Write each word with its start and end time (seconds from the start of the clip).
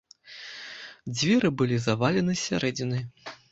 Дзверы 1.17 1.53
былі 1.61 1.77
завалены 1.85 2.33
з 2.39 2.47
сярэдзіны. 2.49 3.07